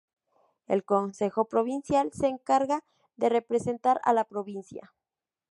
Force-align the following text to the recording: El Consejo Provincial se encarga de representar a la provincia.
El 0.65 0.83
Consejo 0.83 1.45
Provincial 1.45 2.09
se 2.11 2.25
encarga 2.25 2.83
de 3.17 3.29
representar 3.29 4.01
a 4.03 4.13
la 4.13 4.23
provincia. 4.23 4.95